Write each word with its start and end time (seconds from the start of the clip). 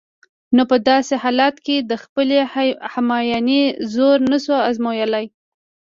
نو 0.55 0.63
په 0.71 0.77
داسې 0.89 1.13
حالت 1.23 1.55
کې 1.65 1.75
د 1.79 1.91
خپلې 2.03 2.39
همیانۍ 2.93 3.63
زور 3.93 4.17
نشو 4.31 4.55
آزمایلای. 4.69 5.25